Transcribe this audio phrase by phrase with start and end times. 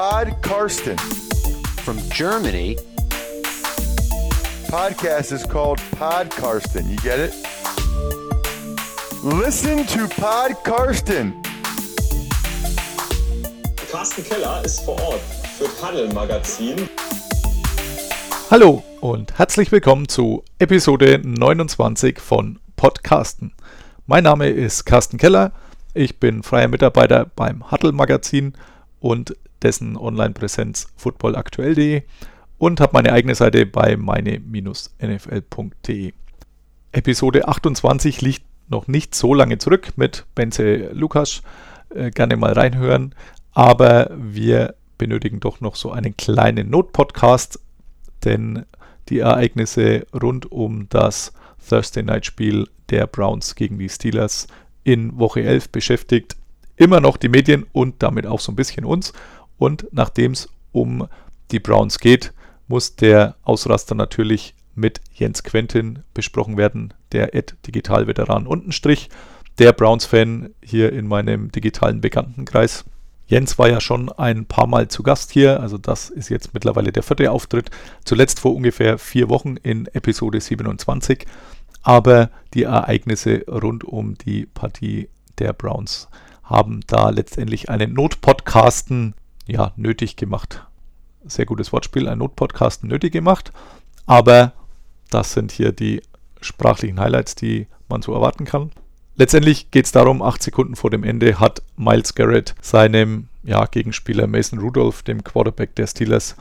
[0.00, 0.96] Pod Karsten
[1.84, 2.78] from Germany.
[4.70, 6.88] Podcast is called Pod Karsten.
[6.88, 7.34] You get it?
[9.22, 11.34] Listen to Pod Karsten.
[13.92, 15.20] Carsten Keller ist vor Ort
[15.58, 16.88] für Paddel Magazin.
[18.50, 23.52] Hallo und herzlich willkommen zu Episode 29 von Podcasten.
[24.06, 25.52] Mein Name ist Carsten Keller.
[25.92, 28.54] Ich bin freier Mitarbeiter beim Huddle Magazin
[28.98, 32.02] und dessen Online-Präsenz footballaktuell.de
[32.58, 36.12] und habe meine eigene Seite bei meine-nfl.de.
[36.92, 41.42] Episode 28 liegt noch nicht so lange zurück mit Benze Lukas.
[41.94, 43.14] Äh, gerne mal reinhören.
[43.52, 47.58] Aber wir benötigen doch noch so einen kleinen Not-Podcast,
[48.24, 48.64] denn
[49.08, 51.32] die Ereignisse rund um das
[51.68, 54.46] Thursday Night Spiel der Browns gegen die Steelers
[54.84, 56.36] in Woche 11 beschäftigt
[56.76, 59.12] immer noch die Medien und damit auch so ein bisschen uns.
[59.60, 61.06] Und nachdem es um
[61.50, 62.32] die Browns geht,
[62.66, 69.10] muss der Ausraster natürlich mit Jens Quentin besprochen werden, der Ed Digital-Veteran Untenstrich,
[69.58, 72.86] der Browns-Fan hier in meinem digitalen Bekanntenkreis.
[73.26, 76.90] Jens war ja schon ein paar Mal zu Gast hier, also das ist jetzt mittlerweile
[76.90, 77.70] der vierte Auftritt,
[78.06, 81.26] zuletzt vor ungefähr vier Wochen in Episode 27.
[81.82, 86.08] Aber die Ereignisse rund um die Partie der Browns
[86.44, 89.14] haben da letztendlich einen Notpodcasten
[89.50, 90.66] ja, nötig gemacht.
[91.24, 93.52] Sehr gutes Wortspiel, ein Notpodcasten nötig gemacht.
[94.06, 94.52] Aber
[95.10, 96.02] das sind hier die
[96.40, 98.70] sprachlichen Highlights, die man so erwarten kann.
[99.16, 104.26] Letztendlich geht es darum, acht Sekunden vor dem Ende hat Miles Garrett seinem ja, Gegenspieler
[104.26, 106.36] Mason Rudolph, dem Quarterback der Steelers,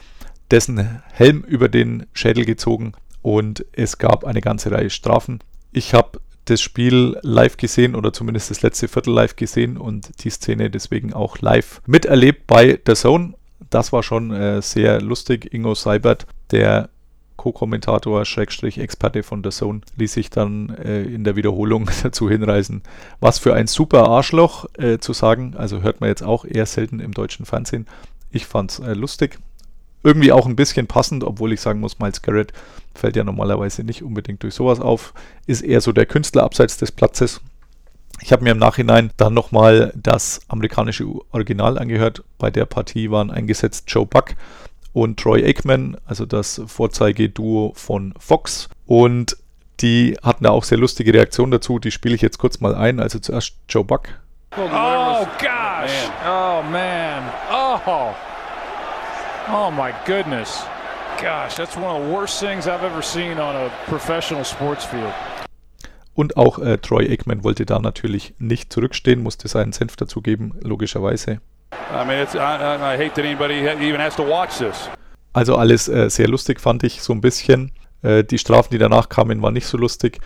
[0.52, 5.40] dessen Helm über den Schädel gezogen und es gab eine ganze Reihe Strafen.
[5.72, 10.30] Ich habe das Spiel live gesehen oder zumindest das letzte Viertel live gesehen und die
[10.30, 13.34] Szene deswegen auch live miterlebt bei The Zone.
[13.70, 15.54] Das war schon äh, sehr lustig.
[15.54, 16.90] Ingo Seibert, der
[17.38, 22.82] Co-Kommentator, Schrägstrich Experte von The Zone, ließ sich dann äh, in der Wiederholung dazu hinreißen,
[23.20, 25.56] was für ein super Arschloch äh, zu sagen.
[25.58, 27.88] Also hört man jetzt auch eher selten im deutschen Fernsehen.
[28.32, 29.40] Ich fand's äh, lustig
[30.04, 32.54] irgendwie auch ein bisschen passend, obwohl ich sagen muss, Miles Garrett
[32.94, 35.14] fällt ja normalerweise nicht unbedingt durch sowas auf,
[35.46, 37.42] ist eher so der Künstler abseits des Platzes.
[38.22, 42.24] Ich habe mir im Nachhinein dann nochmal das amerikanische Original angehört.
[42.38, 44.36] Bei der Partie waren eingesetzt Joe Buck
[44.92, 48.68] und Troy Aikman, also das Vorzeigeduo von Fox.
[48.86, 49.38] Und
[49.80, 51.80] die hatten da auch sehr lustige Reaktionen dazu.
[51.80, 53.00] Die spiele ich jetzt kurz mal ein.
[53.00, 54.10] Also zuerst Joe Buck.
[54.58, 55.92] Oh gosh!
[56.26, 57.24] Oh man!
[57.52, 58.29] Oh!
[59.52, 60.64] Oh my goodness.
[61.20, 65.12] Gosh, that's one of the worst things I've ever seen on a professional sports field.
[66.14, 71.40] Und auch äh, Troy Aikman wollte da natürlich nicht zurückstehen, musste seinen Senf dazugeben, logischerweise.
[71.72, 74.88] I mean, it's, I, I hate that anybody even has to watch this.
[75.34, 77.72] Also alles äh, sehr lustig fand ich so ein bisschen.
[78.04, 80.20] Äh, die Strafen, die danach kamen, waren nicht so lustig.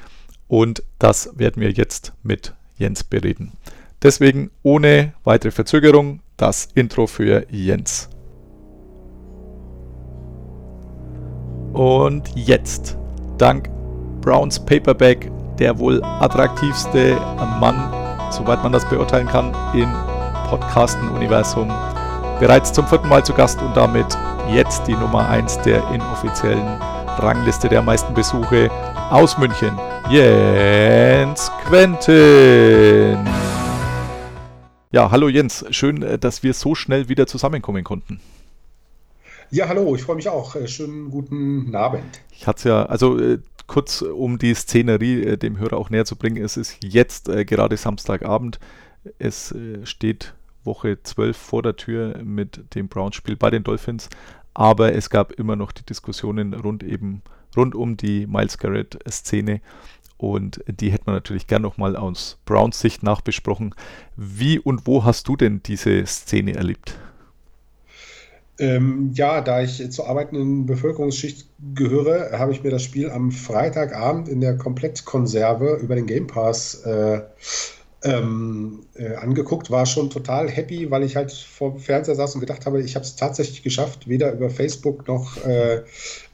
[0.50, 3.53] Und das werden wir jetzt mit Jens bereden.
[4.01, 8.09] Deswegen ohne weitere Verzögerung das Intro für Jens.
[11.73, 12.97] Und jetzt,
[13.39, 13.69] dank
[14.22, 17.17] Browns Paperback, der wohl attraktivste
[17.59, 17.91] Mann,
[18.31, 19.91] soweit man das beurteilen kann, im
[20.50, 21.72] Podcasten-Universum,
[22.39, 24.06] bereits zum vierten Mal zu Gast und damit
[24.51, 26.66] jetzt die Nummer 1 der inoffiziellen
[27.17, 28.69] Rangliste der meisten Besuche
[29.09, 29.78] aus München,
[30.09, 33.17] Jens Quentin.
[34.91, 38.19] Ja, hallo Jens, schön, äh, dass wir so schnell wieder zusammenkommen konnten.
[39.53, 40.55] Ja, hallo, ich freue mich auch.
[40.55, 42.21] Äh, schönen guten Abend.
[42.31, 43.37] Ich hatte es ja, also äh,
[43.67, 47.77] kurz um die Szenerie äh, dem Hörer auch näher zu bringen, es ist jetzt gerade
[47.77, 48.59] Samstagabend.
[49.19, 49.53] Es
[49.83, 50.33] steht
[50.63, 54.09] Woche 12 vor der Tür mit dem Browns-Spiel bei den Dolphins,
[54.55, 57.21] aber es gab immer noch die Diskussionen rund eben
[57.55, 59.61] rund um die Miles Garrett-Szene
[60.17, 63.75] und die hätte man natürlich gern nochmal aus Browns Sicht nachbesprochen.
[64.15, 66.97] Wie und wo hast du denn diese Szene erlebt?
[68.63, 74.30] Ähm, ja, da ich zur arbeitenden Bevölkerungsschicht gehöre, habe ich mir das Spiel am Freitagabend
[74.30, 77.24] in der Komplettkonserve über den Game Pass äh,
[78.06, 82.39] ähm, äh, angeguckt, war schon total happy, weil ich halt vor dem Fernseher saß und
[82.39, 85.81] gedacht habe, ich habe es tatsächlich geschafft, weder über Facebook noch äh,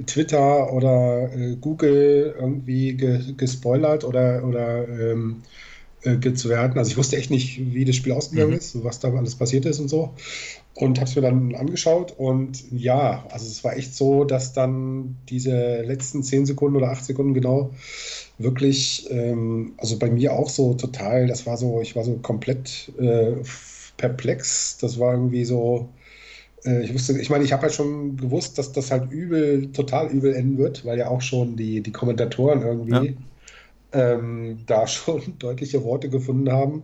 [0.05, 5.41] Twitter oder äh, Google irgendwie ge gespoilert oder, oder ähm,
[6.03, 6.77] äh, zu werden.
[6.77, 8.57] Also ich wusste echt nicht, wie das Spiel ausgegangen mhm.
[8.57, 10.13] ist, was da alles passiert ist und so.
[10.75, 15.17] Und habe es mir dann angeschaut und ja, also es war echt so, dass dann
[15.27, 17.71] diese letzten zehn Sekunden oder acht Sekunden genau
[18.37, 22.93] wirklich, ähm, also bei mir auch so total, das war so, ich war so komplett
[22.97, 23.33] äh,
[23.97, 24.77] perplex.
[24.79, 25.89] Das war irgendwie so,
[26.65, 30.07] äh, ich wusste, ich meine, ich habe halt schon gewusst, dass das halt übel, total
[30.07, 33.13] übel enden wird, weil ja auch schon die, die Kommentatoren irgendwie ja.
[33.93, 36.83] Ähm, da schon deutliche Worte gefunden haben.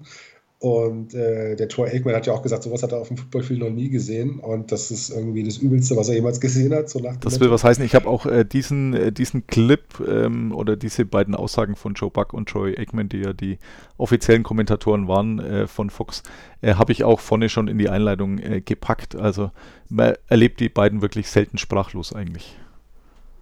[0.66, 3.60] Und äh, der Troy Aikman hat ja auch gesagt, sowas hat er auf dem Footballfield
[3.60, 4.40] noch nie gesehen.
[4.40, 6.90] Und das ist irgendwie das Übelste, was er jemals gesehen hat.
[6.90, 7.84] So nach das will was heißen.
[7.84, 12.10] Ich habe auch äh, diesen, äh, diesen Clip ähm, oder diese beiden Aussagen von Joe
[12.10, 13.60] Buck und Troy Aikman, die ja die
[13.98, 16.24] offiziellen Kommentatoren waren äh, von Fox,
[16.62, 19.16] äh, habe ich auch vorne schon in die Einleitung äh, gepackt.
[19.16, 19.52] Also
[19.90, 22.58] man erlebt die beiden wirklich selten sprachlos eigentlich.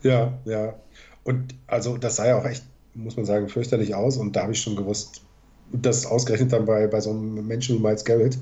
[0.02, 0.74] Ja, ja.
[1.24, 2.66] Und also das sah ja auch echt,
[2.96, 4.18] muss man sagen, fürchterlich aus.
[4.18, 5.22] Und da habe ich schon gewusst,
[5.72, 8.38] das ausgerechnet dann bei, bei so einem Menschen wie Miles Garrett,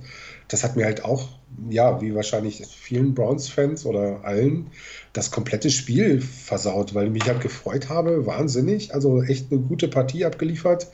[0.48, 1.30] das hat mir halt auch,
[1.70, 4.68] ja, wie wahrscheinlich vielen Browns-Fans oder allen,
[5.14, 9.88] das komplette Spiel versaut, weil ich mich halt gefreut habe, wahnsinnig, also echt eine gute
[9.88, 10.88] Partie abgeliefert.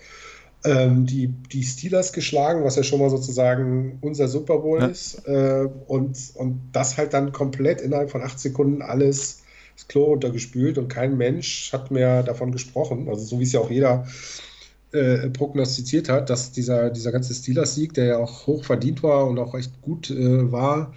[0.64, 4.88] Ähm, die, die Steelers geschlagen, was ja schon mal sozusagen unser Super Bowl ja.
[4.88, 5.28] ist.
[5.28, 9.44] Äh, und, und das halt dann komplett innerhalb von acht Sekunden alles
[9.78, 13.08] das Klo runtergespült und kein Mensch hat mehr davon gesprochen.
[13.10, 14.08] Also so wie es ja auch jeder
[14.92, 19.38] äh, prognostiziert hat, dass dieser, dieser ganze Steelers-Sieg, der ja auch hoch verdient war und
[19.38, 20.94] auch echt gut äh, war,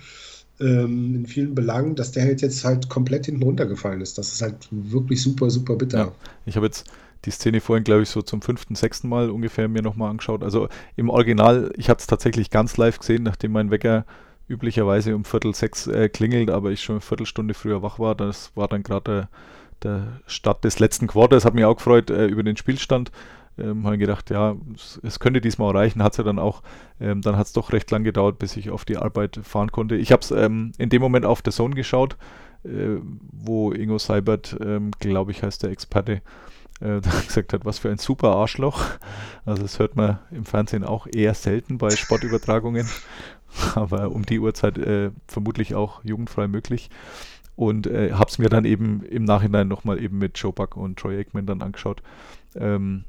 [0.60, 4.16] ähm, in vielen Belangen, dass der halt jetzt halt komplett hinten runtergefallen ist.
[4.16, 5.98] Das ist halt wirklich super, super bitter.
[5.98, 6.12] Ja,
[6.46, 6.86] ich habe jetzt
[7.26, 10.42] die Szene vorhin, glaube ich, so zum fünften, sechsten Mal ungefähr mir nochmal angeschaut.
[10.42, 14.06] Also im Original, ich habe es tatsächlich ganz live gesehen, nachdem mein Wecker
[14.50, 18.14] üblicherweise um Viertel sechs äh, klingelt, aber ich schon eine Viertelstunde früher wach war.
[18.14, 19.28] Das war dann gerade
[19.82, 21.44] der, der Start des letzten Quarters.
[21.44, 23.10] Hat mich auch gefreut äh, über den Spielstand
[23.60, 26.62] ähm, habe gedacht, ja, es, es, könnte diesmal reichen, hat es ja dann auch.
[27.00, 29.96] Ähm, dann hat es doch recht lang gedauert, bis ich auf die Arbeit fahren konnte.
[29.96, 32.16] Ich habe es ähm, in dem Moment auf der Zone geschaut,
[32.64, 32.98] äh,
[33.32, 36.22] wo Ingo Seibert, ähm, glaube ich, heißt der Experte,
[36.80, 38.82] äh, gesagt hat, was für ein super Arschloch.
[39.44, 42.88] Also das hört man im Fernsehen auch eher selten bei Sportübertragungen,
[43.74, 46.90] aber um die Uhrzeit äh, vermutlich auch jugendfrei möglich
[47.60, 50.98] und äh, habe es mir dann eben im Nachhinein nochmal eben mit Joe Buck und
[50.98, 52.02] Troy Aikman dann angeschaut.
[52.54, 53.04] Ähm,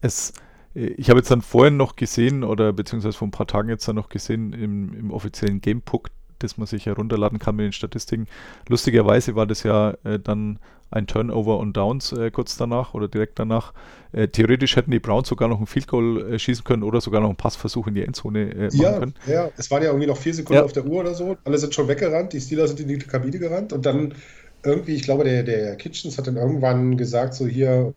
[0.00, 0.32] es,
[0.74, 3.86] äh, ich habe jetzt dann vorhin noch gesehen, oder beziehungsweise vor ein paar Tagen jetzt
[3.86, 6.08] dann noch gesehen, im, im offiziellen Gamebook,
[6.38, 8.26] das man sich herunterladen kann mit den Statistiken.
[8.68, 10.58] Lustigerweise war das ja äh, dann
[10.90, 13.72] ein Turnover und Downs äh, kurz danach oder direkt danach.
[14.12, 17.20] Äh, theoretisch hätten die Browns sogar noch ein Field Goal äh, schießen können oder sogar
[17.20, 19.14] noch einen Passversuch in die Endzone äh, machen ja, können.
[19.26, 20.64] Ja, es waren ja irgendwie noch vier Sekunden ja.
[20.64, 21.36] auf der Uhr oder so.
[21.44, 24.14] Alle sind schon weggerannt, die Steelers sind in die Kabine gerannt und dann
[24.62, 27.94] irgendwie, ich glaube, der, der Kitchens hat dann irgendwann gesagt, so hier,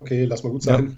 [0.00, 0.86] okay, lass mal gut sein.
[0.86, 0.92] Ja.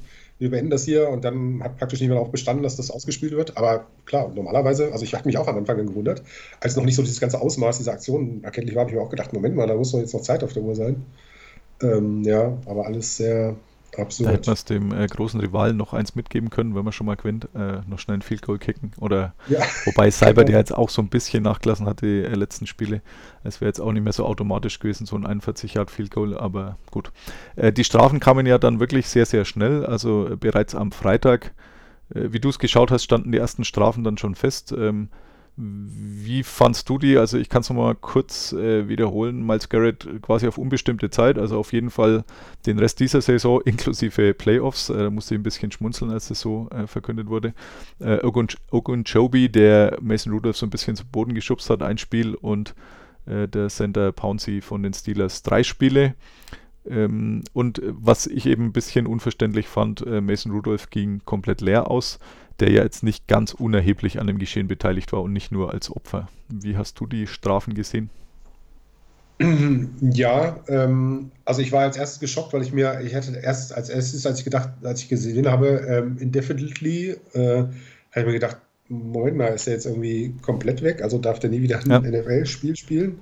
[0.44, 3.56] Wir beenden das hier und dann hat praktisch niemand darauf bestanden, dass das ausgespielt wird.
[3.56, 6.22] Aber klar, normalerweise, also ich habe mich auch am Anfang gewundert,
[6.60, 9.08] als noch nicht so dieses ganze Ausmaß dieser Aktion erkenntlich war, habe ich mir auch
[9.08, 11.02] gedacht, Moment mal, da muss doch jetzt noch Zeit auf der Uhr sein.
[11.80, 13.56] Ähm, ja, aber alles sehr,
[13.98, 14.28] Absurd.
[14.28, 17.06] Da hätte man es dem äh, großen Rivalen noch eins mitgeben können, wenn man schon
[17.06, 18.92] mal gewinnt, äh, noch schnell ein Field Goal kicken.
[19.00, 19.60] Oder ja.
[19.84, 20.58] wobei Cyber, der genau.
[20.58, 23.02] jetzt auch so ein bisschen nachgelassen hat, die äh, letzten Spiele.
[23.42, 26.36] Es wäre jetzt auch nicht mehr so automatisch gewesen, so ein 41 Yard Field Goal,
[26.36, 27.12] aber gut.
[27.56, 29.84] Äh, die Strafen kamen ja dann wirklich sehr, sehr schnell.
[29.86, 31.52] Also äh, bereits am Freitag,
[32.14, 34.72] äh, wie du es geschaut hast, standen die ersten Strafen dann schon fest.
[34.72, 35.08] Ähm,
[35.56, 37.16] wie fandst du die?
[37.16, 39.46] Also ich kann es nochmal kurz äh, wiederholen.
[39.46, 42.24] Miles Garrett quasi auf unbestimmte Zeit, also auf jeden Fall
[42.66, 44.90] den Rest dieser Saison inklusive Playoffs.
[44.90, 47.54] Äh, musste ich ein bisschen schmunzeln, als das so äh, verkündet wurde.
[48.00, 52.34] Äh, Ogun Joby, der Mason Rudolph so ein bisschen zu Boden geschubst hat, ein Spiel
[52.34, 52.74] und
[53.26, 56.16] äh, der Center Pouncy von den Steelers drei Spiele.
[56.86, 61.90] Ähm, und was ich eben ein bisschen unverständlich fand, äh, Mason Rudolph ging komplett leer
[61.90, 62.18] aus
[62.60, 65.90] der ja jetzt nicht ganz unerheblich an dem Geschehen beteiligt war und nicht nur als
[65.90, 66.28] Opfer.
[66.48, 68.10] Wie hast du die Strafen gesehen?
[70.00, 73.88] Ja, ähm, also ich war als erstes geschockt, weil ich mir, ich hätte erst als
[73.88, 77.70] erstes, als ich gedacht, als ich gesehen habe, ähm, indefinitely, äh, habe
[78.14, 78.58] ich mir gedacht,
[78.88, 82.00] Moment mal, ist er jetzt irgendwie komplett weg, also darf der nie wieder ein ja.
[82.00, 83.20] NFL-Spiel spielen.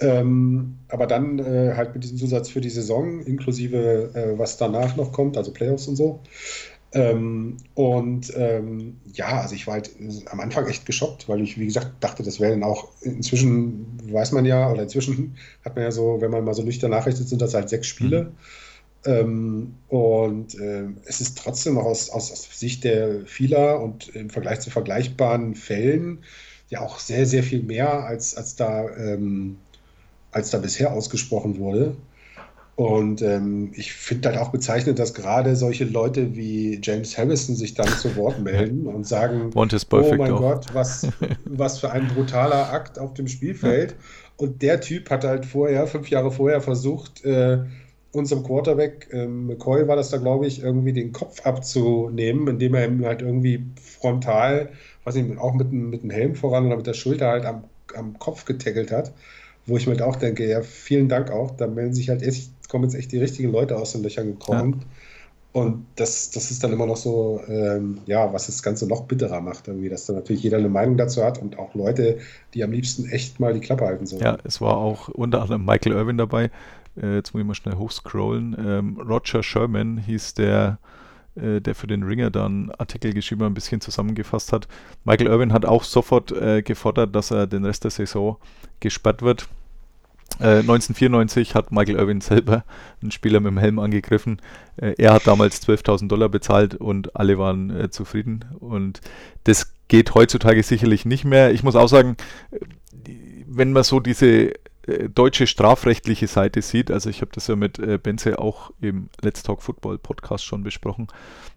[0.00, 4.96] Ähm, aber dann äh, halt mit diesem Zusatz für die Saison, inklusive äh, was danach
[4.96, 6.20] noch kommt, also Playoffs und so.
[6.94, 9.90] Ähm, und ähm, ja, also ich war halt
[10.30, 14.30] am Anfang echt geschockt, weil ich, wie gesagt, dachte, das wäre dann auch, inzwischen weiß
[14.30, 17.42] man ja, oder inzwischen hat man ja so, wenn man mal so nüchtern nachrichtet, sind
[17.42, 18.24] das halt sechs Spiele.
[18.24, 18.30] Mhm.
[19.06, 24.30] Ähm, und äh, es ist trotzdem auch aus, aus, aus, Sicht der vieler und im
[24.30, 26.20] Vergleich zu vergleichbaren Fällen
[26.70, 29.58] ja auch sehr, sehr viel mehr, als, als, da, ähm,
[30.30, 31.96] als da bisher ausgesprochen wurde.
[32.76, 37.74] Und ähm, ich finde halt auch bezeichnend, dass gerade solche Leute wie James Harrison sich
[37.74, 39.50] dann zu Wort melden und sagen,
[40.12, 40.40] oh mein auch.
[40.40, 41.06] Gott, was,
[41.44, 43.94] was für ein brutaler Akt auf dem Spielfeld.
[44.36, 47.58] Und der Typ hat halt vorher, fünf Jahre vorher versucht, äh,
[48.10, 52.86] unserem Quarterback, ähm, McCoy war das da, glaube ich, irgendwie den Kopf abzunehmen, indem er
[52.86, 54.70] ihm halt irgendwie frontal,
[55.04, 57.64] weiß nicht, auch mit, mit dem Helm voran oder mit der Schulter halt am,
[57.94, 59.12] am Kopf getackelt hat.
[59.66, 61.52] Wo ich mir halt auch denke, ja, vielen Dank auch.
[61.52, 64.80] Da melden sich halt echt, kommen jetzt echt die richtigen Leute aus den Löchern gekommen.
[64.80, 64.86] Ja.
[65.54, 69.40] Und das, das ist dann immer noch so, ähm, ja, was das Ganze noch bitterer
[69.40, 72.18] macht, irgendwie, dass da natürlich jeder eine Meinung dazu hat und auch Leute,
[72.54, 74.20] die am liebsten echt mal die Klappe halten sollen.
[74.20, 76.50] Ja, es war auch unter anderem Michael Irvin dabei.
[77.00, 78.56] Äh, jetzt muss ich mal schnell hochscrollen.
[78.58, 80.78] Ähm, Roger Sherman hieß der,
[81.36, 84.68] äh, der für den Ringer dann Artikel geschrieben ein bisschen zusammengefasst hat.
[85.04, 88.36] Michael Irvin hat auch sofort äh, gefordert, dass er den Rest der Saison
[88.80, 89.48] gesperrt wird.
[90.38, 92.64] 1994 äh, hat Michael Irvin selber
[93.00, 94.40] einen Spieler mit dem Helm angegriffen.
[94.76, 98.44] Äh, er hat damals 12.000 Dollar bezahlt und alle waren zufrieden.
[98.58, 99.00] Und
[99.44, 101.52] das geht heutzutage sicherlich nicht mehr.
[101.52, 102.16] Ich muss auch sagen,
[103.46, 104.52] wenn man so diese
[105.14, 109.62] deutsche strafrechtliche Seite sieht, also ich habe das ja mit Benze auch im Let's Talk
[109.62, 111.08] Football Podcast schon besprochen,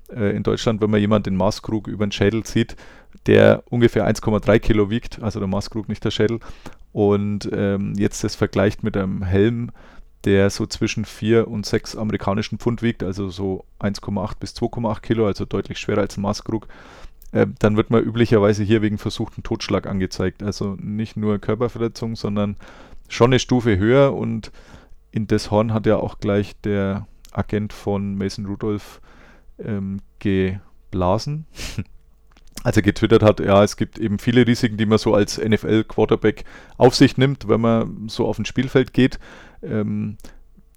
[0.10, 2.78] in Deutschland, wenn man jemanden den Maßkrug über den Schädel zieht,
[3.26, 6.40] der ungefähr 1,3 Kilo wiegt, also der Maßkrug, nicht der Schädel,
[6.94, 9.72] und ähm, jetzt das vergleicht mit einem Helm,
[10.24, 15.28] der so zwischen 4 und 6 amerikanischen Pfund wiegt, also so 1,8 bis 2,8 Kilo,
[15.28, 16.68] also deutlich schwerer als ein Maßkrug,
[17.32, 20.42] äh, dann wird man üblicherweise hier wegen versuchten Totschlag angezeigt.
[20.42, 22.56] Also nicht nur Körperverletzung, sondern
[23.08, 24.52] schon eine Stufe höher und
[25.12, 29.02] in das Horn hat ja auch gleich der Agent von Mason Rudolph
[29.60, 31.46] ähm, geblasen.
[32.64, 36.44] als er getwittert hat, ja, es gibt eben viele Risiken, die man so als NFL-Quarterback
[36.78, 39.20] auf sich nimmt, wenn man so auf ein Spielfeld geht,
[39.62, 40.18] ähm,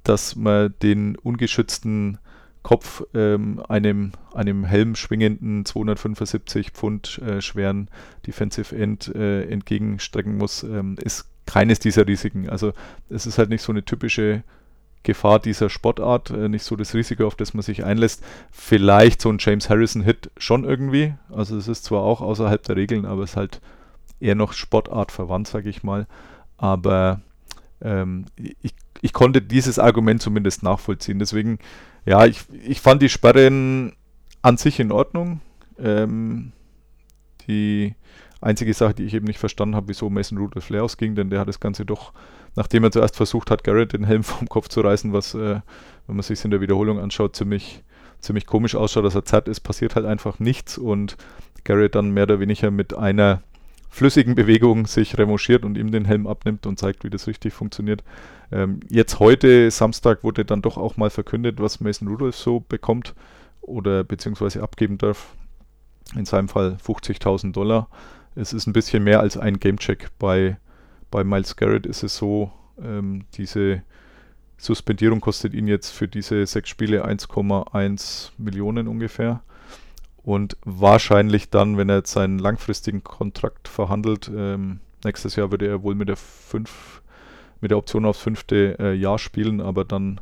[0.04, 2.18] dass man den ungeschützten
[2.62, 7.88] Kopf ähm, einem, einem Helm schwingenden 275 Pfund äh, schweren
[8.26, 12.48] Defensive End äh, entgegenstrecken muss, ähm, ist keines dieser Risiken.
[12.48, 12.72] Also
[13.08, 14.42] es ist halt nicht so eine typische
[15.02, 18.22] Gefahr dieser Sportart, äh, nicht so das Risiko, auf das man sich einlässt.
[18.50, 21.14] Vielleicht so ein James Harrison-Hit schon irgendwie.
[21.30, 23.60] Also es ist zwar auch außerhalb der Regeln, aber es ist halt
[24.20, 26.06] eher noch Sportart verwandt, sage ich mal.
[26.58, 27.22] Aber
[27.80, 31.18] ähm, ich, ich konnte dieses Argument zumindest nachvollziehen.
[31.18, 31.58] Deswegen,
[32.04, 33.94] ja, ich, ich fand die Sperren
[34.42, 35.40] an sich in Ordnung.
[35.78, 36.52] Ähm,
[37.46, 37.94] die
[38.40, 41.40] einzige Sache, die ich eben nicht verstanden habe, wieso Mason Rudolph leer ausging, denn der
[41.40, 42.12] hat das Ganze doch
[42.56, 45.60] nachdem er zuerst versucht hat, Garrett den Helm vom Kopf zu reißen, was, äh,
[46.06, 47.82] wenn man sich in der Wiederholung anschaut, ziemlich,
[48.20, 51.16] ziemlich komisch ausschaut, dass er zart ist, passiert halt einfach nichts und
[51.64, 53.42] Garrett dann mehr oder weniger mit einer
[53.92, 58.04] flüssigen Bewegung sich revanchiert und ihm den Helm abnimmt und zeigt, wie das richtig funktioniert.
[58.52, 63.14] Ähm, jetzt heute, Samstag, wurde dann doch auch mal verkündet, was Mason Rudolph so bekommt
[63.60, 65.34] oder beziehungsweise abgeben darf.
[66.16, 67.88] In seinem Fall 50.000 Dollar.
[68.34, 70.58] Es ist ein bisschen mehr als ein Gamecheck bei
[71.10, 73.82] bei Miles Garrett ist es so, ähm, diese
[74.58, 79.42] Suspendierung kostet ihn jetzt für diese sechs Spiele 1,1 Millionen ungefähr.
[80.22, 85.82] Und wahrscheinlich dann, wenn er jetzt seinen langfristigen Kontrakt verhandelt, ähm, nächstes Jahr würde er
[85.82, 87.00] wohl mit der, fünf,
[87.60, 90.20] mit der Option aufs fünfte äh, Jahr spielen, aber dann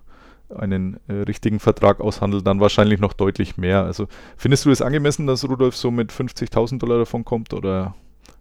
[0.55, 3.85] einen äh, richtigen Vertrag aushandeln, dann wahrscheinlich noch deutlich mehr.
[3.85, 7.95] Also findest du es angemessen, dass Rudolf so mit 50.000 Dollar davon kommt oder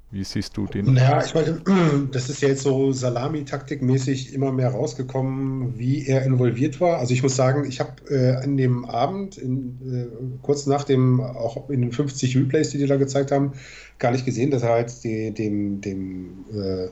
[0.10, 0.94] wie siehst du den?
[0.94, 1.62] Naja, ich meine,
[2.12, 7.00] das ist ja jetzt so Salami-Taktik-mäßig immer mehr rausgekommen, wie er involviert war.
[7.00, 11.20] Also ich muss sagen, ich habe äh, an dem Abend, in, äh, kurz nach dem,
[11.20, 13.52] auch in den 50 Replays, die die da gezeigt haben,
[14.00, 16.88] gar nicht gesehen, dass er halt die, dem, dem äh,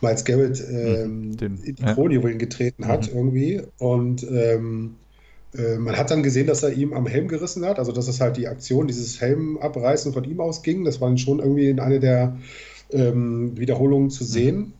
[0.00, 3.16] Miles Garrett mhm, in die Kronjuwelen getreten hat mhm.
[3.16, 3.62] irgendwie.
[3.78, 4.96] Und ähm,
[5.56, 8.20] äh, man hat dann gesehen, dass er ihm am Helm gerissen hat, also dass es
[8.20, 10.84] halt die Aktion, dieses Helm abreißen von ihm ausging.
[10.84, 12.36] Das war dann schon irgendwie in einer der
[12.90, 14.72] ähm, Wiederholungen zu sehen.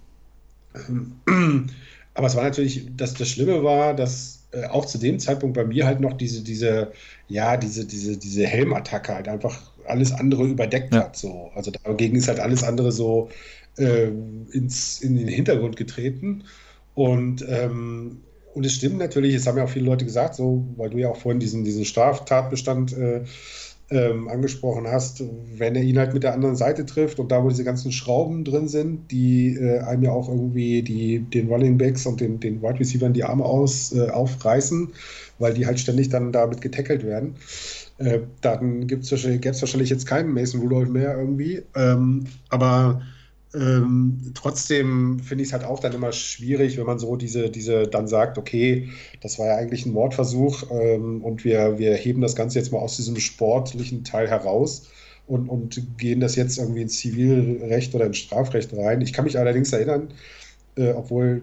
[1.26, 1.68] Mhm.
[2.14, 5.64] Aber es war natürlich, dass das Schlimme war, dass äh, auch zu dem Zeitpunkt bei
[5.64, 6.92] mir halt noch diese, diese,
[7.28, 11.04] ja, diese, diese, diese Helmattacke halt einfach alles andere überdeckt ja.
[11.04, 11.16] hat.
[11.16, 11.50] So.
[11.54, 13.30] Also dagegen ist halt alles andere so
[13.78, 14.08] äh,
[14.52, 16.44] ins, in den Hintergrund getreten.
[16.94, 18.18] Und ähm,
[18.54, 21.08] und es stimmt natürlich, es haben ja auch viele Leute gesagt, so, weil du ja
[21.08, 23.22] auch vorhin diesen, diesen Straftatbestand äh,
[23.90, 25.22] ähm, angesprochen hast,
[25.56, 28.44] wenn er ihn halt mit der anderen Seite trifft und da, wo diese ganzen Schrauben
[28.44, 32.62] drin sind, die äh, einem ja auch irgendwie die, den Running Backs und den, den
[32.62, 34.88] Wide Receivers die Arme aus, äh, aufreißen,
[35.38, 37.34] weil die halt ständig dann damit getackelt werden.
[37.98, 41.62] Äh, dann gäbe es wahrscheinlich jetzt keinen Mason Rudolph mehr irgendwie.
[41.74, 43.02] Ähm, aber
[43.54, 47.86] ähm, trotzdem finde ich es halt auch dann immer schwierig, wenn man so diese, diese
[47.86, 48.88] dann sagt, okay,
[49.20, 52.78] das war ja eigentlich ein Mordversuch ähm, und wir, wir heben das Ganze jetzt mal
[52.78, 54.88] aus diesem sportlichen Teil heraus
[55.26, 59.02] und, und gehen das jetzt irgendwie ins Zivilrecht oder ins Strafrecht rein.
[59.02, 60.08] Ich kann mich allerdings erinnern,
[60.76, 61.42] äh, obwohl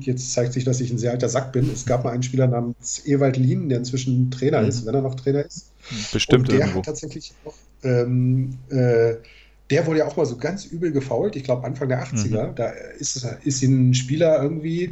[0.00, 1.70] jetzt zeigt sich, dass ich ein sehr alter Sack bin.
[1.72, 4.68] Es gab mal einen Spieler namens Ewald Lien, der inzwischen Trainer mhm.
[4.68, 5.72] ist, wenn er noch Trainer ist.
[6.12, 6.78] Bestimmt Und der irgendwo.
[6.80, 9.14] hat tatsächlich auch, ähm, äh,
[9.70, 12.50] der wurde ja auch mal so ganz übel gefault, ich glaube Anfang der 80er.
[12.50, 12.54] Mhm.
[12.54, 14.84] Da ist, ist ein Spieler irgendwie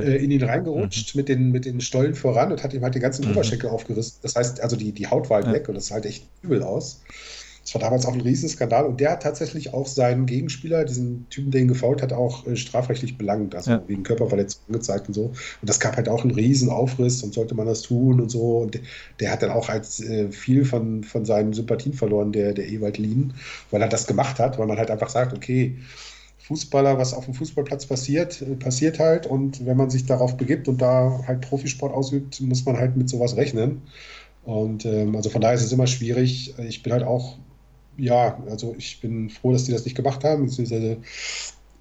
[0.00, 3.02] äh, in ihn reingerutscht mit, den, mit den Stollen voran und hat ihm halt den
[3.02, 4.18] ganzen Oberschenkel aufgerissen.
[4.22, 5.52] Das heißt, also die, die Haut war halt Ja.
[5.52, 7.00] weg und das sah halt echt übel aus.
[7.68, 11.50] Das war damals auch ein Riesenskandal und der hat tatsächlich auch seinen Gegenspieler, diesen Typen,
[11.50, 13.82] der ihn gefault hat, auch äh, strafrechtlich belangt, also Ja.
[13.86, 15.24] wegen Körperverletzung angezeigt und so.
[15.26, 18.60] Und das gab halt auch einen riesen Aufriss und sollte man das tun und so.
[18.60, 18.80] Und der,
[19.20, 22.96] der hat dann auch als äh, viel von, von seinen Sympathien verloren, der, der Ewald
[22.96, 23.34] Lien,
[23.70, 25.76] weil er das gemacht hat, weil man halt einfach sagt, okay,
[26.38, 29.26] Fußballer, was auf dem Fußballplatz passiert, äh, passiert halt.
[29.26, 33.10] Und wenn man sich darauf begibt und da halt Profisport ausübt, muss man halt mit
[33.10, 33.82] sowas rechnen.
[34.42, 36.54] Und ähm, also von daher ist es immer schwierig.
[36.58, 37.36] Ich bin halt auch,
[37.98, 40.98] ja, also ich bin froh, dass die das nicht gemacht haben, beziehungsweise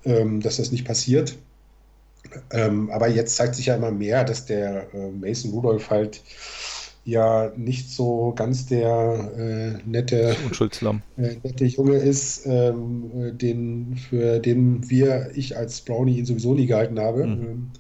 [0.03, 1.38] ähm, dass das nicht passiert.
[2.51, 6.21] Ähm, aber jetzt zeigt sich ja immer mehr, dass der äh, Mason Rudolph halt
[7.05, 10.36] ja nicht so ganz der äh, nette
[11.15, 16.53] äh, nette Junge ist, ähm, äh, den, für den wir, ich als Brownie ihn sowieso
[16.53, 17.25] nie gehalten habe.
[17.25, 17.41] Mhm.
[17.41, 17.71] Ähm,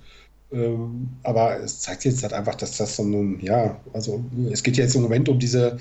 [0.49, 4.77] ähm, aber es zeigt jetzt halt einfach, dass das so ein, ja, also es geht
[4.77, 5.77] ja jetzt im Moment um diese,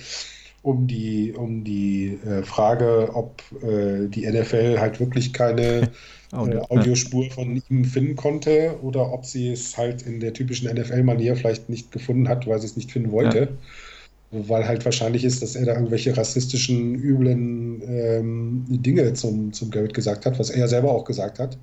[0.67, 5.91] um die, um die äh, Frage, ob äh, die NFL halt wirklich keine
[6.33, 10.69] Audio, äh, Audiospur von ihm finden konnte oder ob sie es halt in der typischen
[10.69, 13.57] NFL-Manier vielleicht nicht gefunden hat, weil sie es nicht finden wollte.
[14.33, 19.95] Weil halt wahrscheinlich ist, dass er da irgendwelche rassistischen, üblen ähm, Dinge zum, zum Garrett
[19.95, 21.57] gesagt hat, was er selber auch gesagt hat.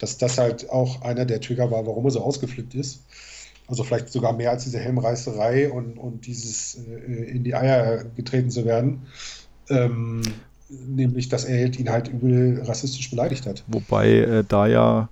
[0.00, 3.04] Dass das halt auch einer der Trigger war, warum er so ausgeflippt ist.
[3.70, 8.50] Also vielleicht sogar mehr als diese Helmreißerei und, und dieses äh, in die Eier getreten
[8.50, 9.06] zu werden.
[9.68, 10.22] Ähm,
[10.68, 13.64] nämlich, dass er ihn halt übel rassistisch beleidigt hat.
[13.68, 15.08] Wobei äh, da ja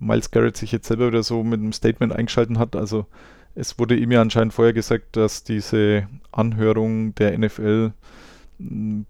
[0.00, 2.76] Miles Garrett sich jetzt selber wieder so mit einem Statement eingeschalten hat.
[2.76, 3.06] Also
[3.54, 7.92] es wurde ihm ja anscheinend vorher gesagt, dass diese Anhörung der NFL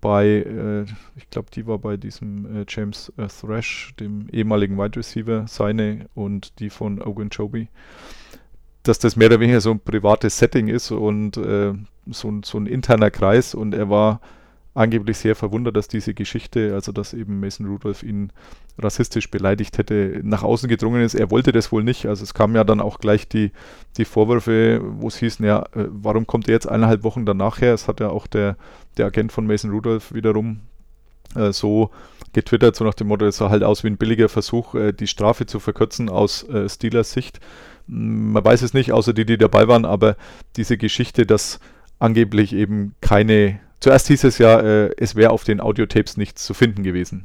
[0.00, 0.82] bei, äh,
[1.16, 6.06] ich glaube, die war bei diesem äh, James äh, Thrash, dem ehemaligen Wide Receiver, seine
[6.14, 7.68] und die von Owen Joby,
[8.82, 11.72] dass das mehr oder weniger so ein privates Setting ist und äh,
[12.10, 14.20] so, ein- so ein interner Kreis und er war
[14.72, 18.32] angeblich sehr verwundert, dass diese Geschichte, also dass eben Mason Rudolph ihn
[18.78, 21.14] rassistisch beleidigt hätte, nach außen gedrungen ist.
[21.14, 22.06] Er wollte das wohl nicht.
[22.06, 23.50] Also es kamen ja dann auch gleich die,
[23.96, 27.74] die Vorwürfe, wo es hieß, ja, äh, warum kommt er jetzt eineinhalb Wochen danach her?
[27.74, 28.56] Es hat ja auch der,
[28.96, 30.60] der Agent von Mason Rudolph wiederum
[31.34, 31.90] äh, so
[32.32, 35.06] getwittert, so nach dem Motto, es sah halt aus wie ein billiger Versuch, äh, die
[35.06, 37.40] Strafe zu verkürzen aus äh, Steelers Sicht.
[37.86, 40.16] Mm, Man weiß es nicht, außer die, die dabei waren, aber
[40.56, 41.60] diese Geschichte, dass
[41.98, 43.60] angeblich eben keine.
[43.80, 47.24] Zuerst hieß es ja, äh, es wäre auf den Audiotapes nichts zu finden gewesen.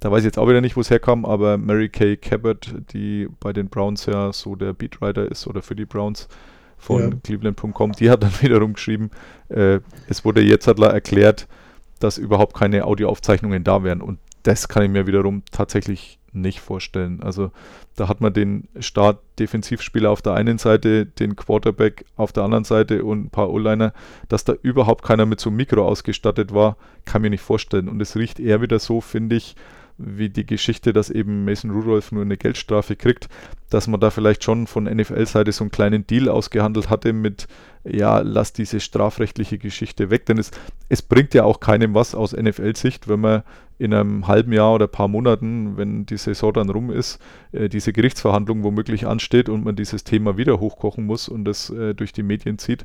[0.00, 3.28] Da weiß ich jetzt auch wieder nicht, wo es herkam, aber Mary Kay Cabot, die
[3.40, 6.28] bei den Browns ja so der Beatwriter ist oder für die Browns
[6.76, 7.10] von Ja.
[7.24, 9.10] Cleveland.com, die hat dann wiederum geschrieben,
[9.48, 11.48] äh, es wurde jetzt hat erklärt,
[11.98, 14.00] dass überhaupt keine Audioaufzeichnungen da wären.
[14.00, 17.22] Und das kann ich mir wiederum tatsächlich nicht vorstellen.
[17.22, 17.50] Also
[17.96, 23.04] da hat man den Start-Defensivspieler auf der einen Seite, den Quarterback auf der anderen Seite
[23.04, 23.92] und ein paar O-Liner,
[24.28, 27.88] dass da überhaupt keiner mit so einem Mikro ausgestattet war, kann mir nicht vorstellen.
[27.88, 29.56] Und es riecht eher wieder so, finde ich,
[29.98, 33.28] wie die Geschichte, dass eben Mason Rudolph nur eine Geldstrafe kriegt,
[33.68, 37.48] dass man da vielleicht schon von NFL-Seite so einen kleinen Deal ausgehandelt hatte mit,
[37.84, 40.52] ja, lass diese strafrechtliche Geschichte weg, denn es,
[40.88, 43.42] es bringt ja auch keinem was aus NFL-Sicht, wenn man
[43.78, 47.20] in einem halben Jahr oder paar Monaten, wenn die Saison dann rum ist,
[47.52, 51.94] äh, diese Gerichtsverhandlung womöglich ansteht und man dieses Thema wieder hochkochen muss und das äh,
[51.94, 52.84] durch die Medien zieht.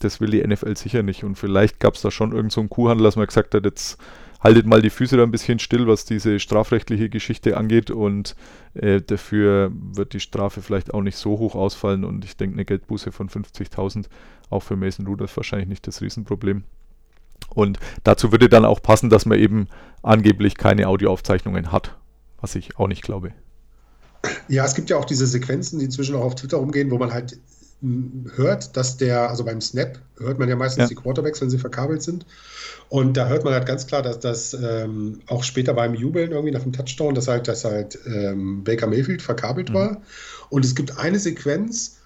[0.00, 1.22] Das will die NFL sicher nicht.
[1.22, 3.98] Und vielleicht gab es da schon irgend so Kuhhandel, dass man gesagt hat, jetzt
[4.42, 8.34] haltet mal die Füße da ein bisschen still, was diese strafrechtliche Geschichte angeht und
[8.74, 12.64] äh, dafür wird die Strafe vielleicht auch nicht so hoch ausfallen und ich denke eine
[12.64, 14.06] Geldbuße von 50.000
[14.50, 16.64] auch für Mason Rudolph wahrscheinlich nicht das Riesenproblem.
[17.54, 19.68] Und dazu würde dann auch passen, dass man eben
[20.02, 21.96] angeblich keine Audioaufzeichnungen hat,
[22.40, 23.32] was ich auch nicht glaube.
[24.48, 27.12] Ja, es gibt ja auch diese Sequenzen, die inzwischen auch auf Twitter rumgehen, wo man
[27.12, 27.38] halt
[28.36, 30.88] hört, dass der, also beim Snap hört man ja meistens Ja.
[30.88, 32.24] die Quarterbacks, wenn sie verkabelt sind.
[32.88, 36.52] Und da hört man halt ganz klar, dass das ähm, auch später beim Jubeln irgendwie
[36.52, 39.74] nach dem Touchdown, dass halt, dass halt ähm, Baker Mayfield verkabelt Mhm.
[39.74, 40.02] war.
[40.50, 41.96] Und es gibt eine Sequenz,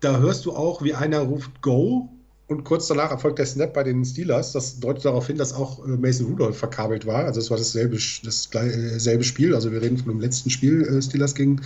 [0.00, 2.08] da hörst du auch, wie einer ruft Go
[2.46, 4.52] und kurz danach erfolgt der Snap bei den Steelers.
[4.52, 7.24] Das deutet darauf hin, dass auch äh, Mason Rudolph verkabelt war.
[7.24, 8.70] Also es war dasselbe, Sch- das gle-
[9.06, 9.54] äh, Spiel.
[9.54, 11.60] Also wir reden von dem letzten Spiel äh, Steelers gegen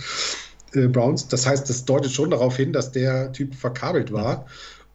[0.73, 1.27] äh, Browns.
[1.27, 4.45] Das heißt, das deutet schon darauf hin, dass der Typ verkabelt war.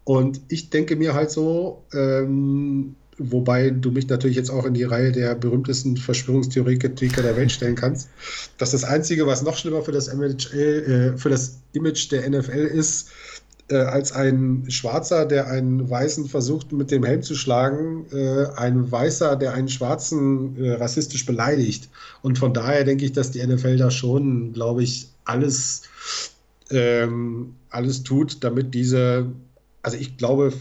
[0.04, 4.84] Und ich denke mir halt so, ähm, wobei du mich natürlich jetzt auch in die
[4.84, 8.08] Reihe der berühmtesten Verschwörungstheoretiker der Welt stellen kannst,
[8.56, 12.70] dass das Einzige, was noch schlimmer für das, MHL, äh, für das Image der NFL
[12.72, 13.10] ist,
[13.70, 18.90] äh, als ein Schwarzer, der einen Weißen versucht mit dem Helm zu schlagen, äh, ein
[18.90, 21.88] Weißer, der einen Schwarzen äh, rassistisch beleidigt.
[22.22, 25.82] Und von daher denke ich, dass die NFL da schon, glaube ich, alles,
[26.70, 29.26] ähm, alles tut, damit diese,
[29.82, 30.52] also ich glaube,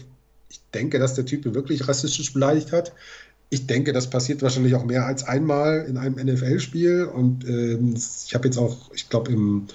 [0.50, 2.92] ich denke, dass der Typ wirklich rassistisch beleidigt hat.
[3.50, 7.04] Ich denke, das passiert wahrscheinlich auch mehr als einmal in einem NFL-Spiel.
[7.04, 9.66] Und ähm, ich habe jetzt auch, ich glaube, im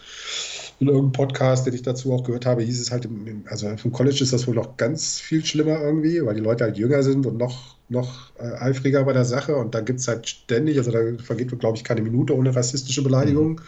[0.84, 3.92] in irgendeinem Podcast, den ich dazu auch gehört habe, hieß es halt, im, also im
[3.92, 7.26] College ist das wohl noch ganz viel schlimmer irgendwie, weil die Leute halt jünger sind
[7.26, 10.92] und noch, noch äh, eifriger bei der Sache und da gibt es halt ständig, also
[10.92, 13.52] da vergeht, glaube ich, keine Minute ohne rassistische Beleidigung.
[13.52, 13.60] Mhm.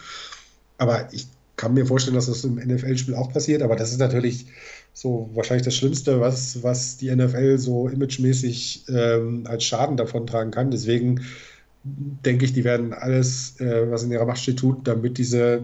[0.78, 1.26] Aber ich
[1.56, 4.46] kann mir vorstellen, dass das im NFL-Spiel auch passiert, aber das ist natürlich
[4.92, 10.50] so wahrscheinlich das Schlimmste, was, was die NFL so imagemäßig ähm, als Schaden davon tragen
[10.50, 10.70] kann.
[10.70, 11.22] Deswegen
[11.84, 15.62] denke ich, die werden alles, äh, was in ihrer Macht steht, tun, damit diese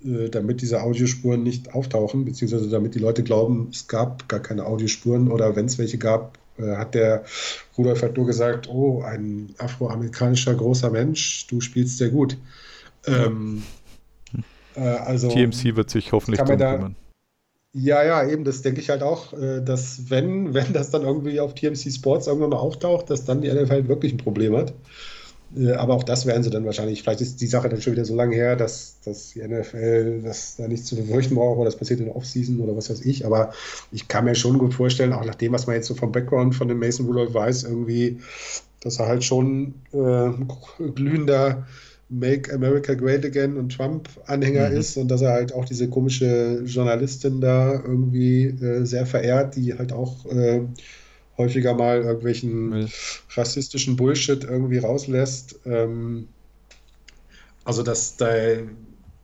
[0.00, 5.30] damit diese Audiospuren nicht auftauchen, beziehungsweise damit die Leute glauben, es gab gar keine Audiospuren
[5.30, 7.24] oder wenn es welche gab, äh, hat der
[7.76, 12.36] Rudolf halt nur gesagt, oh, ein afroamerikanischer großer Mensch, du spielst sehr gut.
[13.06, 13.62] Ähm,
[14.74, 16.96] äh, also, TMC wird sich hoffentlich drum kümmern.
[17.74, 21.40] Ja, ja, eben, das denke ich halt auch, äh, dass wenn, wenn das dann irgendwie
[21.40, 24.74] auf TMC Sports irgendwann mal auftaucht, dass dann die NFL wirklich ein Problem hat.
[25.56, 27.02] Äh, aber auch das werden sie dann wahrscheinlich.
[27.02, 30.56] Vielleicht ist die Sache dann schon wieder so lange her, dass, dass die NFL das
[30.56, 33.24] da nichts zu befürchten braucht oder das passiert in der Offseason oder was weiß ich.
[33.24, 33.52] Aber
[33.92, 36.54] ich kann mir schon gut vorstellen, auch nach dem, was man jetzt so vom Background
[36.54, 38.18] von dem Mason Rudolph weiß, irgendwie,
[38.80, 40.30] dass er halt schon äh,
[40.94, 41.66] glühender
[42.10, 44.76] Make America Great Again und Trump-Anhänger mhm.
[44.76, 49.74] ist und dass er halt auch diese komische Journalistin da irgendwie äh, sehr verehrt, die
[49.74, 50.62] halt auch äh,
[51.38, 52.88] häufiger mal irgendwelchen Müll.
[53.34, 55.60] rassistischen Bullshit irgendwie rauslässt.
[55.64, 56.28] Ähm,
[57.64, 58.28] also das da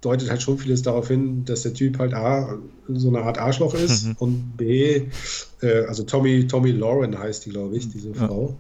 [0.00, 3.74] deutet halt schon vieles darauf hin, dass der Typ halt A, so eine Art Arschloch
[3.74, 4.16] ist mhm.
[4.18, 5.02] und B,
[5.62, 8.26] äh, also Tommy, Tommy Lauren heißt die, glaube ich, diese ja.
[8.26, 8.56] Frau.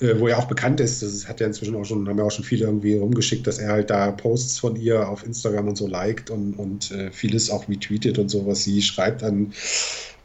[0.00, 2.30] Äh, wo er auch bekannt ist, das hat ja inzwischen auch schon, haben ja auch
[2.30, 5.88] schon viele irgendwie rumgeschickt, dass er halt da Posts von ihr auf Instagram und so
[5.88, 9.52] liked und, und äh, vieles auch retweetet und so, was sie schreibt an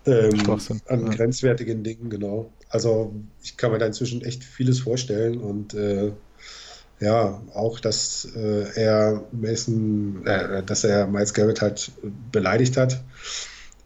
[0.06, 1.10] ähm, an ja.
[1.10, 2.52] grenzwertigen Dingen, genau.
[2.70, 6.12] Also ich kann mir da inzwischen echt vieles vorstellen und äh,
[7.00, 11.92] ja, auch, dass äh, er Mason, äh, dass er Miles Garrett halt
[12.32, 13.04] beleidigt hat.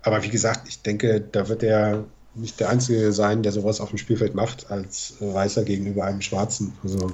[0.03, 3.89] Aber wie gesagt, ich denke, da wird er nicht der Einzige sein, der sowas auf
[3.89, 6.73] dem Spielfeld macht, als Weißer gegenüber einem Schwarzen.
[6.83, 7.11] Also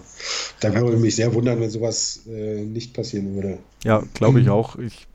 [0.60, 3.60] da würde mich sehr wundern, wenn sowas äh, nicht passieren würde.
[3.84, 4.78] Ja, glaube ich auch.
[4.78, 5.08] Ich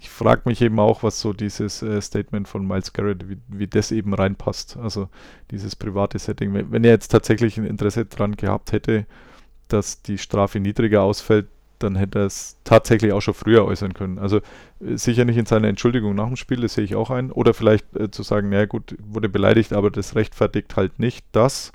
[0.00, 3.66] ich frage mich eben auch, was so dieses äh, Statement von Miles Garrett, wie, wie
[3.66, 4.78] das eben reinpasst.
[4.78, 5.10] Also
[5.50, 6.54] dieses private Setting.
[6.54, 9.04] Wenn, wenn er jetzt tatsächlich ein Interesse daran gehabt hätte,
[9.68, 14.18] dass die Strafe niedriger ausfällt, dann hätte er es tatsächlich auch schon früher äußern können.
[14.18, 17.30] Also äh, sicher nicht in seiner Entschuldigung nach dem Spiel, das sehe ich auch ein.
[17.30, 21.72] Oder vielleicht äh, zu sagen, naja gut, wurde beleidigt, aber das rechtfertigt halt nicht das.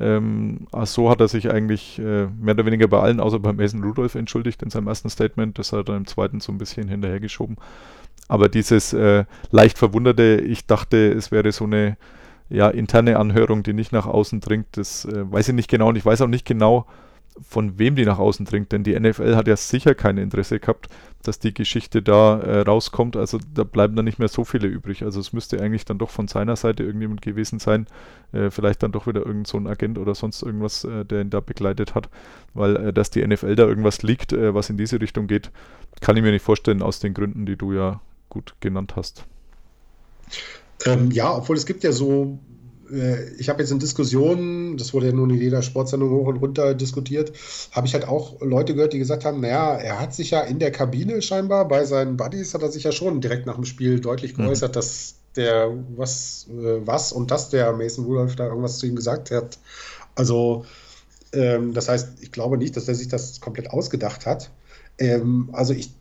[0.00, 3.84] Ähm, so hat er sich eigentlich äh, mehr oder weniger bei allen, außer bei Mason
[3.84, 5.58] Rudolph, entschuldigt in seinem ersten Statement.
[5.58, 7.56] Das hat er im zweiten so ein bisschen hinterhergeschoben.
[8.26, 11.96] Aber dieses äh, leicht verwunderte, ich dachte, es wäre so eine
[12.48, 15.88] ja, interne Anhörung, die nicht nach außen dringt, das äh, weiß ich nicht genau.
[15.88, 16.86] Und ich weiß auch nicht genau,
[17.42, 20.88] von wem die nach außen dringt, denn die NFL hat ja sicher kein Interesse gehabt,
[21.22, 23.16] dass die Geschichte da äh, rauskommt.
[23.16, 25.02] Also da bleiben dann nicht mehr so viele übrig.
[25.02, 27.86] Also es müsste eigentlich dann doch von seiner Seite irgendjemand gewesen sein,
[28.32, 31.40] äh, vielleicht dann doch wieder irgend so Agent oder sonst irgendwas, äh, der ihn da
[31.40, 32.08] begleitet hat,
[32.54, 35.50] weil äh, dass die NFL da irgendwas liegt, äh, was in diese Richtung geht,
[36.00, 39.26] kann ich mir nicht vorstellen aus den Gründen, die du ja gut genannt hast.
[40.86, 42.38] Ähm, ja, obwohl es gibt ja so
[42.92, 46.36] äh, ich habe jetzt in Diskussionen, das wurde ja nun in jeder Sportsendung hoch und
[46.38, 47.32] runter diskutiert,
[47.72, 50.58] habe ich halt auch Leute gehört, die gesagt haben, naja, er hat sich ja in
[50.58, 54.00] der Kabine scheinbar bei seinen Buddies, hat er sich ja schon direkt nach dem Spiel
[54.00, 54.44] deutlich mhm.
[54.44, 54.74] geäußert, mhm.
[54.74, 59.30] dass der was, äh, was und dass der Mason Rudolph da irgendwas zu ihm gesagt
[59.30, 59.58] hat.
[60.14, 60.64] Also,
[61.32, 64.50] ähm, das heißt, ich glaube nicht, dass er sich das komplett ausgedacht hat.
[64.98, 65.92] Ähm, also ich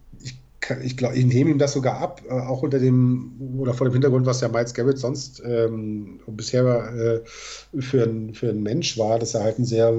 [0.83, 3.93] ich glaube, ich nehme ihm das sogar ab, äh, auch unter dem oder vor dem
[3.93, 9.33] Hintergrund, was ja Miles Garrett sonst ähm, bisher äh, für, ein, für Mensch war, dass
[9.33, 9.93] er halt ein sehr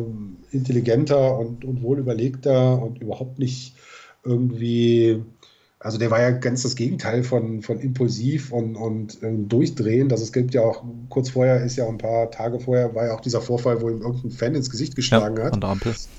[0.50, 3.74] intelligenter und, und wohlüberlegter und überhaupt nicht
[4.24, 5.22] irgendwie,
[5.78, 10.12] also der war ja ganz das Gegenteil von, von impulsiv und, und äh, durchdrehend.
[10.12, 13.14] Also es gibt ja auch, kurz vorher ist ja ein paar Tage vorher, war ja
[13.14, 15.54] auch dieser Vorfall, wo ihm irgendein Fan ins Gesicht geschlagen ja, hat.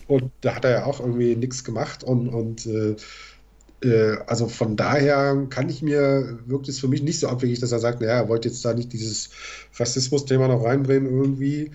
[0.07, 2.95] Und da hat er ja auch irgendwie nichts gemacht und, und äh,
[4.27, 7.79] also von daher kann ich mir, wirkt es für mich nicht so abwegig, dass er
[7.79, 9.31] sagt, naja, er wollte jetzt da nicht dieses
[9.79, 11.71] Rassismus-Thema noch reinbringen irgendwie.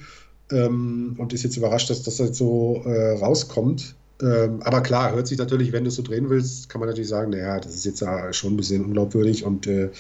[0.50, 3.94] ähm, und ist jetzt überrascht, dass das jetzt so äh, rauskommt.
[4.22, 7.08] Ähm, aber klar, hört sich natürlich, wenn du es so drehen willst, kann man natürlich
[7.08, 9.90] sagen, naja, das ist jetzt schon ein bisschen unglaubwürdig und äh,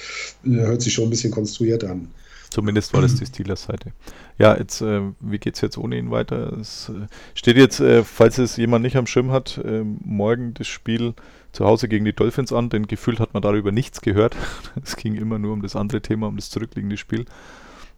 [0.44, 2.08] hört sich schon ein bisschen konstruiert an.
[2.48, 3.92] Zumindest war das die Steelers-Seite.
[4.38, 6.56] Ja, jetzt, äh, wie geht es jetzt ohne ihn weiter?
[6.58, 9.60] Es äh, steht jetzt, äh, falls es jemand nicht am Schirm hat,
[10.02, 11.14] morgen das Spiel
[11.56, 14.36] zu Hause gegen die Dolphins an, denn gefühlt hat man darüber nichts gehört.
[14.84, 17.24] es ging immer nur um das andere Thema, um das zurückliegende Spiel.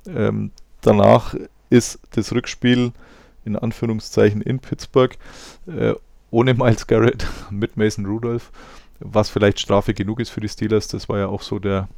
[0.06, 1.34] Ähm, danach
[1.68, 2.92] ist das Rückspiel
[3.44, 5.16] in Anführungszeichen in Pittsburgh
[5.66, 5.94] äh,
[6.30, 8.52] ohne Miles Garrett mit Mason Rudolph,
[9.00, 10.86] was vielleicht Strafe genug ist für die Steelers.
[10.86, 11.88] Das war ja auch so der,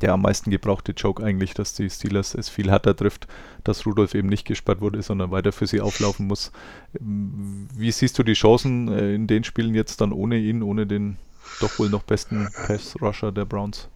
[0.00, 3.26] der am meisten gebrauchte Joke eigentlich, dass die Steelers es viel härter trifft,
[3.64, 6.52] dass Rudolph eben nicht gesperrt wurde, sondern weiter für sie auflaufen muss.
[7.00, 11.16] Wie siehst du die Chancen äh, in den Spielen jetzt dann ohne ihn, ohne den
[11.60, 13.88] doch wohl noch besten Pass-Rusher der Browns?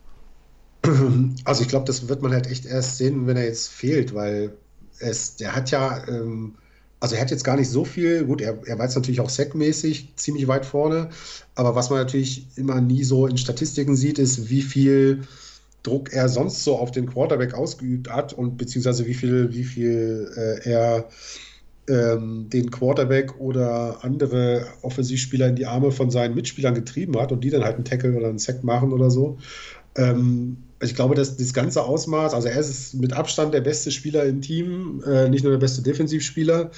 [1.45, 4.55] Also ich glaube, das wird man halt echt erst sehen, wenn er jetzt fehlt, weil
[4.99, 6.55] es, der hat ja, ähm,
[7.01, 9.29] also er hat jetzt gar nicht so viel, gut, er, er war jetzt natürlich auch
[9.29, 11.11] sackmäßig ziemlich weit vorne,
[11.55, 15.23] aber was man natürlich immer nie so in Statistiken sieht, ist, wie viel
[15.83, 20.31] Druck er sonst so auf den Quarterback ausgeübt hat und beziehungsweise wie viel, wie viel
[20.37, 21.09] äh, er
[21.89, 27.43] ähm, den Quarterback oder andere Offensivspieler in die Arme von seinen Mitspielern getrieben hat und
[27.43, 29.39] die dann halt einen Tackle oder einen Sack machen oder so.
[29.97, 34.25] Ähm, ich glaube, dass das ganze Ausmaß, also er ist mit Abstand der beste Spieler
[34.25, 36.71] im Team, äh, nicht nur der beste Defensivspieler.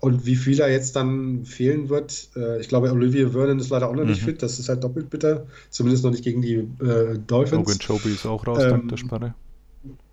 [0.00, 3.88] Und wie viel er jetzt dann fehlen wird, äh, ich glaube, Olivier Vernon ist leider
[3.88, 4.10] auch noch mhm.
[4.10, 7.68] nicht fit, das ist halt doppelt bitter, zumindest noch nicht gegen die äh, Dolphins.
[7.68, 9.34] Logan Choby ist auch raus, ähm, dank der Sperre.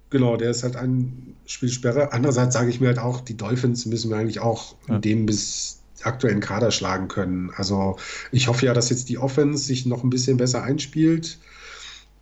[0.09, 2.11] Genau, der ist halt ein Spielsperre.
[2.11, 4.95] Andererseits sage ich mir halt auch, die Dolphins müssen wir eigentlich auch ja.
[4.95, 7.51] in dem bis aktuellen Kader schlagen können.
[7.55, 7.97] Also
[8.31, 11.39] ich hoffe ja, dass jetzt die Offense sich noch ein bisschen besser einspielt.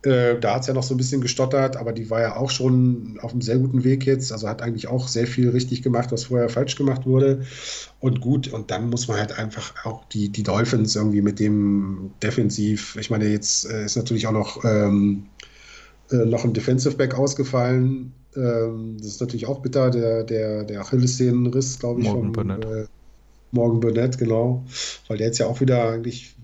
[0.06, 2.50] Äh, da hat es ja noch so ein bisschen gestottert, aber die war ja auch
[2.50, 4.30] schon auf einem sehr guten Weg jetzt.
[4.30, 7.44] Also hat eigentlich auch sehr viel richtig gemacht, was vorher falsch gemacht wurde.
[7.98, 12.12] Und gut, und dann muss man halt einfach auch die, die Dolphins irgendwie mit dem
[12.22, 12.96] Defensiv.
[13.00, 15.26] Ich meine, jetzt äh, ist natürlich auch noch, ähm,
[16.12, 18.12] äh, noch ein Defensive Back ausgefallen.
[18.36, 22.64] Ähm, das ist natürlich auch bitter, der, der, der Achillessehnenriss, glaube ich, Morgan vom, Burnett.
[22.64, 22.86] Äh,
[23.50, 24.64] Morgan Burnett, genau.
[25.08, 26.36] Weil der jetzt ja auch wieder eigentlich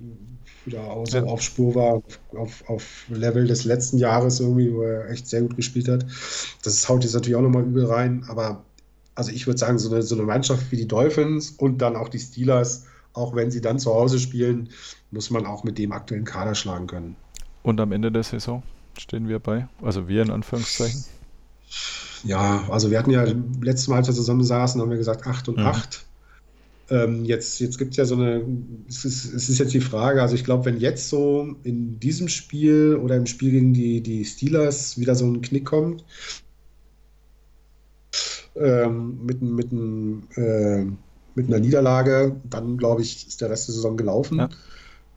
[0.66, 2.02] wieder auch so auf Spur war,
[2.36, 6.06] auf, auf Level des letzten Jahres irgendwie, wo er echt sehr gut gespielt hat.
[6.62, 8.64] Das haut jetzt natürlich auch nochmal übel rein, aber
[9.14, 12.08] also ich würde sagen, so eine, so eine Mannschaft wie die Dolphins und dann auch
[12.08, 14.70] die Steelers, auch wenn sie dann zu Hause spielen,
[15.10, 17.16] muss man auch mit dem aktuellen Kader schlagen können.
[17.62, 18.62] Und am Ende der Saison
[18.98, 21.04] stehen wir bei, also wir in Anführungszeichen.
[22.24, 23.24] Ja, also wir hatten ja
[23.60, 26.04] letztes Mal, als wir zusammen saßen, haben wir gesagt 8 und 8.
[26.04, 26.11] Mhm.
[26.90, 28.42] Ähm, jetzt jetzt gibt es ja so eine,
[28.88, 32.28] es ist, es ist jetzt die Frage, also ich glaube, wenn jetzt so in diesem
[32.28, 36.04] Spiel oder im Spiel gegen die, die Steelers wieder so ein Knick kommt,
[38.56, 39.72] ähm, mit, mit,
[40.36, 40.84] äh,
[41.34, 44.38] mit einer Niederlage, dann glaube ich, ist der Rest der Saison gelaufen.
[44.38, 44.48] Ja.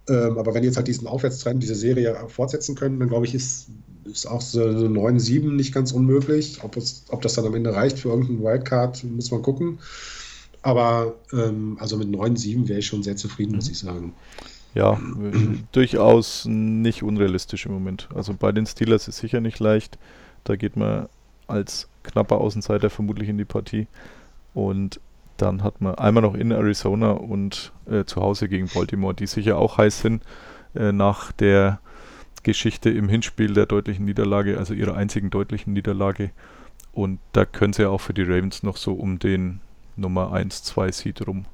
[0.07, 3.67] Ähm, aber wenn jetzt halt diesen Aufwärtstrend, diese Serie fortsetzen können, dann glaube ich, ist,
[4.05, 6.59] ist auch so, so 9-7 nicht ganz unmöglich.
[6.63, 9.79] Ob, es, ob das dann am Ende reicht für irgendeinen Wildcard, muss man gucken.
[10.65, 14.13] Aber ähm, also mit 9-7 wäre ich schon sehr zufrieden, muss ich sagen.
[14.73, 14.99] Ja,
[15.71, 18.09] durchaus nicht unrealistisch im Moment.
[18.15, 19.99] Also bei den Steelers ist sicher nicht leicht.
[20.43, 21.07] Da geht man
[21.45, 23.85] als knapper Außenseiter vermutlich in die Partie.
[24.55, 24.99] Und
[25.37, 29.59] dann hat man einmal noch in Arizona und äh, zu Hause gegen Baltimore, die sicher
[29.59, 30.23] auch heiß sind
[30.73, 31.79] äh, nach der
[32.41, 36.31] Geschichte im Hinspiel der deutlichen Niederlage, also ihrer einzigen deutlichen Niederlage.
[36.91, 39.61] Und da können sie ja auch für die Ravens noch so um den
[39.95, 41.45] Nummer 1, 2 Seed rum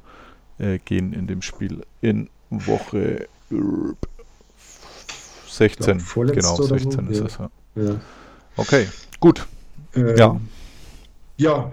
[0.58, 3.28] äh, gehen in dem Spiel in Woche
[5.48, 5.98] 16.
[5.98, 7.00] Glaub, genau, 16 so?
[7.12, 7.26] ist ja.
[7.26, 7.38] es.
[7.38, 7.84] Ja.
[7.84, 8.00] ja.
[8.58, 8.88] Okay,
[9.20, 9.48] gut.
[9.96, 10.40] Ähm, ja.
[11.38, 11.72] Ja.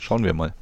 [0.00, 0.54] Schauen wir mal.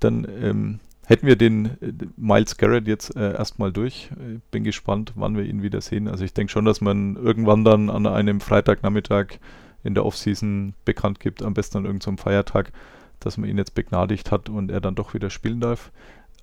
[0.00, 4.10] Dann ähm, hätten wir den äh, Miles Garrett jetzt äh, erstmal durch.
[4.12, 6.08] Äh, bin gespannt, wann wir ihn wieder sehen.
[6.08, 9.38] Also ich denke schon, dass man irgendwann dann an einem Freitagnachmittag
[9.84, 12.72] in der Offseason bekannt gibt, am besten an irgendeinem Feiertag,
[13.20, 15.90] dass man ihn jetzt begnadigt hat und er dann doch wieder spielen darf.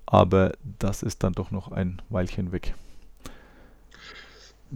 [0.06, 2.74] Aber das ist dann doch noch ein Weilchen weg.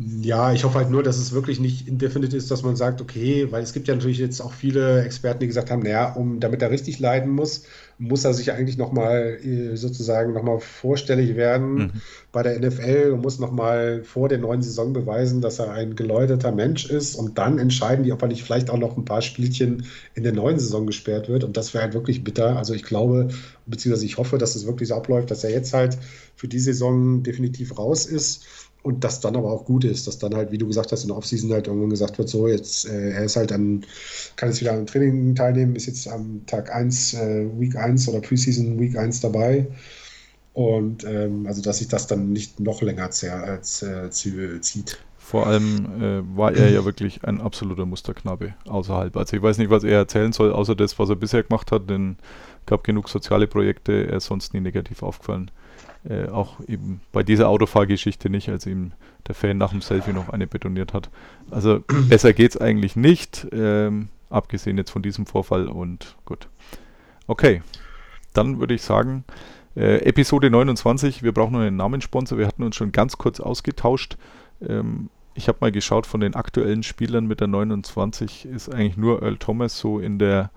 [0.02, 3.48] Ja, ich hoffe halt nur, dass es wirklich nicht indefinite ist, dass man sagt, okay,
[3.50, 6.62] weil es gibt ja natürlich jetzt auch viele Experten, die gesagt haben, naja, um, damit
[6.62, 7.64] er richtig leiden muss,
[7.98, 11.90] muss er sich eigentlich nochmal äh, sozusagen nochmal vorstellig werden mhm.
[12.32, 16.50] bei der NFL und muss nochmal vor der neuen Saison beweisen, dass er ein geläuterter
[16.50, 19.84] Mensch ist und dann entscheiden die, ob er nicht vielleicht auch noch ein paar Spielchen
[20.14, 22.56] in der neuen Saison gesperrt wird und das wäre halt wirklich bitter.
[22.56, 23.28] Also ich glaube,
[23.66, 25.98] beziehungsweise ich hoffe, dass es wirklich so abläuft, dass er jetzt halt
[26.36, 28.46] für die Saison definitiv raus ist
[28.82, 31.08] und das dann aber auch gut ist, dass dann halt, wie du gesagt hast, in
[31.08, 33.84] der Offseason halt irgendwann gesagt wird, so jetzt, äh, er ist halt dann,
[34.36, 38.20] kann jetzt wieder am Training teilnehmen, ist jetzt am Tag 1, äh, Week 1 oder
[38.20, 39.66] Preseason Week 1 dabei.
[40.52, 43.22] Und ähm, also, dass sich das dann nicht noch länger als,
[43.82, 44.98] äh, zieht.
[45.16, 49.16] Vor allem äh, war er ja wirklich ein absoluter Musterknabe außerhalb.
[49.16, 51.88] Also ich weiß nicht, was er erzählen soll, außer das, was er bisher gemacht hat,
[51.88, 52.16] denn
[52.66, 55.52] gab genug soziale Projekte, er ist sonst nie negativ aufgefallen.
[56.08, 58.92] Äh, auch eben bei dieser Autofahrgeschichte nicht, als ihm
[59.28, 61.10] der Fan nach dem Selfie noch eine betoniert hat.
[61.50, 66.48] Also besser geht's eigentlich nicht, ähm, abgesehen jetzt von diesem Vorfall und gut.
[67.26, 67.62] Okay,
[68.32, 69.24] dann würde ich sagen,
[69.76, 74.16] äh, Episode 29, wir brauchen noch einen Namenssponsor, wir hatten uns schon ganz kurz ausgetauscht.
[74.66, 79.22] Ähm, ich habe mal geschaut, von den aktuellen Spielern mit der 29 ist eigentlich nur
[79.22, 80.50] Earl Thomas so in der,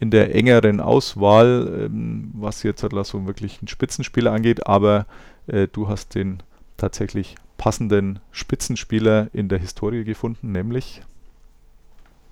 [0.00, 5.06] in der engeren Auswahl, ähm, was jetzt halt so wirklich einen Spitzenspieler angeht, aber
[5.46, 6.42] äh, du hast den
[6.76, 11.02] tatsächlich passenden Spitzenspieler in der Historie gefunden, nämlich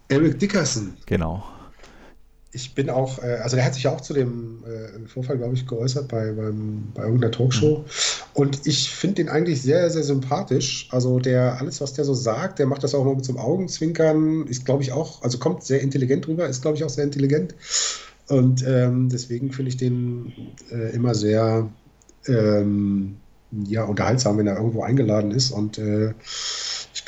[0.09, 0.95] Eric Dickerson.
[1.05, 1.45] Genau
[2.51, 5.67] ich bin auch, äh, also der hat sich auch zu dem äh, Vorfall, glaube ich,
[5.67, 7.79] geäußert bei, beim, bei irgendeiner Talkshow.
[7.79, 7.85] Mhm.
[8.35, 10.89] Und ich finde ihn eigentlich sehr, sehr sympathisch.
[10.91, 13.41] Also der, alles, was der so sagt, der macht das auch mal mit so einem
[13.41, 17.05] Augenzwinkern, ist, glaube ich, auch, also kommt sehr intelligent rüber, ist, glaube ich, auch sehr
[17.05, 17.55] intelligent.
[18.29, 20.33] Und ähm, deswegen finde ich den
[20.71, 21.69] äh, immer sehr
[22.27, 23.17] ähm,
[23.67, 25.51] ja, unterhaltsam, wenn er irgendwo eingeladen ist.
[25.51, 26.13] Und äh,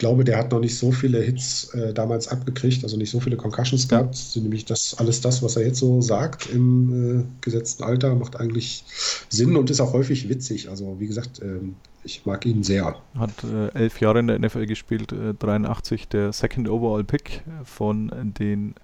[0.01, 3.37] glaube, der hat noch nicht so viele Hits äh, damals abgekriegt, also nicht so viele
[3.37, 4.17] Concussions gehabt.
[4.35, 4.43] Ja.
[4.43, 8.83] Nämlich das alles das, was er jetzt so sagt im äh, gesetzten Alter, macht eigentlich
[9.29, 10.71] Sinn und ist auch häufig witzig.
[10.71, 11.61] Also wie gesagt, äh,
[12.03, 12.97] ich mag ihn sehr.
[13.15, 18.11] Hat äh, elf Jahre in der NFL gespielt, 83 äh, der Second Overall Pick von
[18.39, 18.75] den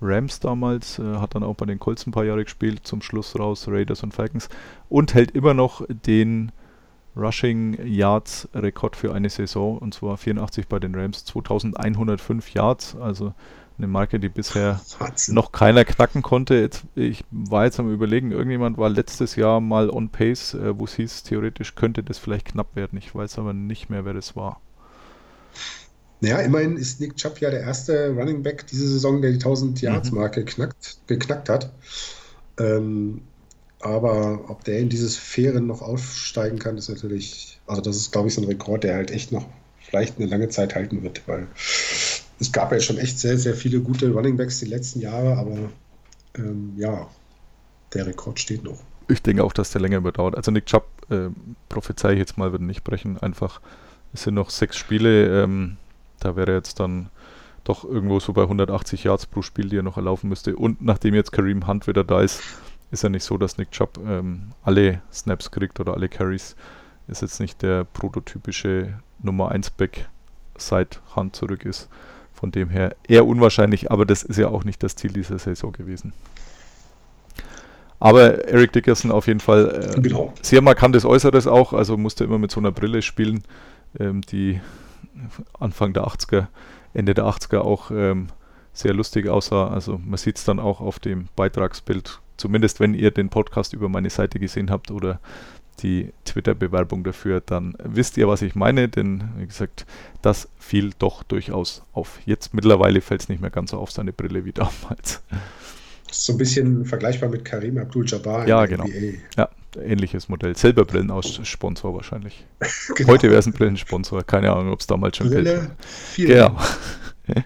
[0.00, 3.38] Rams damals, äh, hat dann auch bei den Colts ein paar Jahre gespielt, zum Schluss
[3.38, 4.48] raus Raiders und Falcons
[4.88, 6.50] und hält immer noch den
[7.16, 13.32] Rushing Yards Rekord für eine Saison und zwar 84 bei den Rams, 2105 Yards, also
[13.78, 15.34] eine Marke, die bisher Wahnsinn.
[15.34, 16.54] noch keiner knacken konnte.
[16.54, 20.84] Jetzt, ich war jetzt am überlegen, irgendjemand war letztes Jahr mal on pace, äh, wo
[20.84, 22.98] es hieß, theoretisch könnte das vielleicht knapp werden.
[22.98, 24.60] Ich weiß aber nicht mehr, wer das war.
[26.20, 29.82] Naja, immerhin ist Nick Chubb ja der erste Running Back diese Saison, der die 1000
[29.82, 30.46] Yards Marke mhm.
[30.46, 31.72] knackt, geknackt hat.
[32.58, 33.20] Ähm,
[33.80, 38.28] aber ob der in diese Sphären noch aufsteigen kann, ist natürlich, also das ist, glaube
[38.28, 39.46] ich, so ein Rekord, der halt echt noch
[39.80, 41.46] vielleicht eine lange Zeit halten wird, weil
[42.40, 45.70] es gab ja schon echt sehr, sehr viele gute Runningbacks die letzten Jahre, aber
[46.36, 47.08] ähm, ja,
[47.94, 48.78] der Rekord steht noch.
[49.08, 50.36] Ich denke auch, dass der länger überdauert.
[50.36, 51.28] Also Nick Chubb, äh,
[51.68, 53.18] prophezei ich jetzt mal, wird nicht brechen.
[53.18, 53.60] Einfach,
[54.12, 55.76] es sind noch sechs Spiele, ähm,
[56.18, 57.08] da wäre jetzt dann
[57.62, 60.56] doch irgendwo so bei 180 Yards pro Spiel, die er noch erlaufen müsste.
[60.56, 62.40] Und nachdem jetzt Kareem Hunt wieder da ist,
[62.96, 66.56] ist ja nicht so, dass Nick Chubb ähm, alle Snaps kriegt oder alle Carries.
[67.08, 70.08] Ist jetzt nicht der prototypische Nummer 1 Back
[70.56, 71.90] seit Hand zurück ist.
[72.32, 75.72] Von dem her eher unwahrscheinlich, aber das ist ja auch nicht das Ziel dieser Saison
[75.72, 76.14] gewesen.
[77.98, 80.32] Aber Eric Dickerson auf jeden Fall äh, genau.
[80.40, 83.42] sehr markantes Äußeres auch, also musste immer mit so einer Brille spielen,
[83.98, 84.60] ähm, die
[85.58, 86.46] Anfang der 80er,
[86.94, 88.28] Ende der 80er auch ähm,
[88.72, 89.68] sehr lustig aussah.
[89.68, 93.88] Also man sieht es dann auch auf dem Beitragsbild zumindest wenn ihr den Podcast über
[93.88, 95.20] meine Seite gesehen habt oder
[95.82, 99.86] die Twitter-Bewerbung dafür, dann wisst ihr, was ich meine, denn wie gesagt,
[100.22, 102.18] das fiel doch durchaus auf.
[102.24, 105.22] Jetzt mittlerweile fällt es nicht mehr ganz so auf seine Brille wie damals.
[106.10, 108.46] So ein bisschen vergleichbar mit Karim Abdul-Jabbar.
[108.46, 108.84] Ja, genau.
[108.84, 109.18] NBA.
[109.36, 109.48] Ja,
[109.82, 110.56] ähnliches Modell.
[110.56, 112.46] Selber Brillensponsor wahrscheinlich.
[112.94, 113.10] genau.
[113.10, 114.22] Heute wäre es ein Brillensponsor.
[114.22, 115.70] Keine Ahnung, ob es damals schon Brille,
[116.16, 116.58] Geld Genau.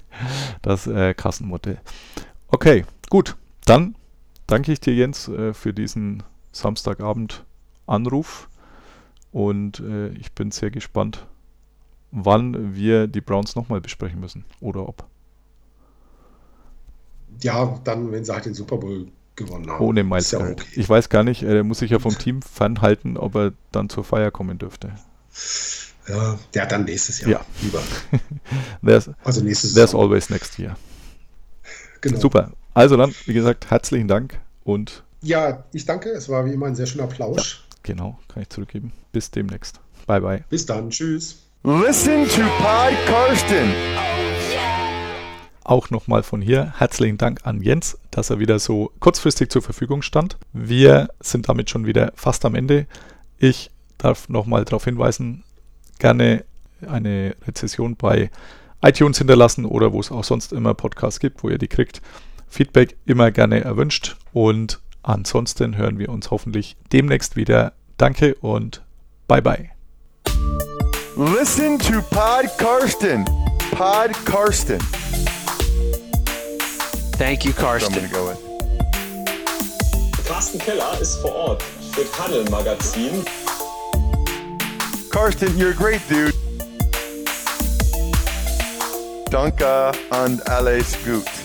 [0.61, 1.79] Das äh, Kassenmodell.
[2.49, 3.37] Okay, gut.
[3.65, 3.95] Dann
[4.51, 8.49] danke ich dir, Jens, äh, für diesen Samstagabend-Anruf.
[9.33, 11.27] Und äh, ich bin sehr gespannt,
[12.11, 15.07] wann wir die Browns nochmal besprechen müssen oder ob.
[17.43, 19.85] Ja, dann, wenn sie halt den Super Bowl gewonnen haben.
[19.85, 20.65] Ohne Miles ja okay.
[20.75, 24.05] Ich weiß gar nicht, er muss sich ja vom Team fernhalten, ob er dann zur
[24.05, 24.93] Feier kommen dürfte.
[26.09, 27.41] Ja, der dann nächstes Jahr ja.
[27.63, 27.81] lieber.
[28.85, 29.87] there's, also nächstes Jahr.
[29.87, 30.77] There's always next year.
[32.01, 32.19] Genau.
[32.19, 32.53] Super.
[32.73, 35.03] Also dann, wie gesagt, herzlichen Dank und.
[35.23, 36.11] Ja, ich danke.
[36.11, 37.65] Es war wie immer ein sehr schöner Plausch.
[37.69, 38.93] Ja, genau, kann ich zurückgeben.
[39.13, 39.81] Bis demnächst.
[40.07, 40.45] Bye, bye.
[40.49, 40.91] Bis dann.
[40.91, 41.43] Tschüss.
[41.65, 43.75] Listen to Pod Karsten.
[45.65, 50.03] Auch nochmal von hier herzlichen Dank an Jens, dass er wieder so kurzfristig zur Verfügung
[50.03, 50.37] stand.
[50.53, 52.87] Wir sind damit schon wieder fast am Ende.
[53.39, 55.45] Ich darf nochmal darauf hinweisen,
[55.99, 56.45] gerne
[56.89, 58.31] eine Rezession bei
[58.83, 62.01] iTunes hinterlassen oder wo es auch sonst immer Podcasts gibt, wo ihr die kriegt.
[62.51, 67.73] Feedback immer gerne erwünscht und ansonsten hören wir uns hoffentlich demnächst wieder.
[67.97, 68.83] Danke und
[69.29, 69.71] bye bye.
[71.17, 73.25] Listen to Pod Karsten.
[73.71, 74.79] Pod Karsten.
[77.17, 78.11] Thank you, Karsten.
[78.11, 78.39] go with.
[80.27, 83.25] Carsten Keller ist vor Ort für Tunnel Magazin.
[85.11, 86.35] Karsten, you're a great dude.
[89.31, 91.40] Danke and alles gut.